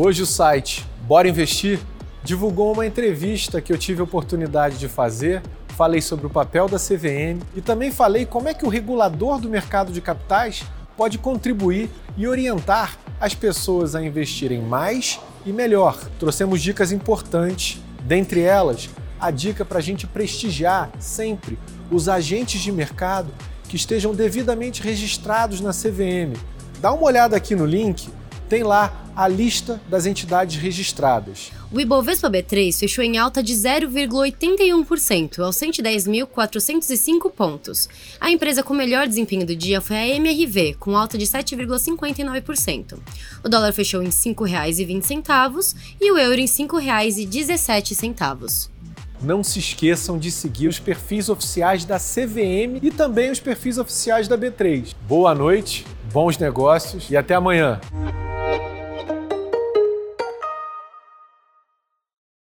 [0.00, 1.80] Hoje o site Bora Investir
[2.22, 5.42] divulgou uma entrevista que eu tive a oportunidade de fazer.
[5.70, 9.48] Falei sobre o papel da CVM e também falei como é que o regulador do
[9.48, 10.62] mercado de capitais
[10.96, 15.98] pode contribuir e orientar as pessoas a investirem mais e melhor.
[16.16, 18.88] Trouxemos dicas importantes, dentre elas,
[19.18, 21.58] a dica para a gente prestigiar sempre
[21.90, 23.32] os agentes de mercado
[23.68, 26.38] que estejam devidamente registrados na CVM.
[26.80, 28.08] Dá uma olhada aqui no link,
[28.48, 31.50] tem lá a lista das entidades registradas.
[31.72, 37.88] O Ibovespa B3 fechou em alta de 0,81% aos 110.405 pontos.
[38.20, 43.00] A empresa com melhor desempenho do dia foi a MRV, com alta de 7,59%.
[43.44, 48.68] O dólar fechou em R$ 5,20 e o euro em R$ 5,17.
[49.20, 54.28] Não se esqueçam de seguir os perfis oficiais da CVM e também os perfis oficiais
[54.28, 54.94] da B3.
[55.08, 57.80] Boa noite, bons negócios e até amanhã.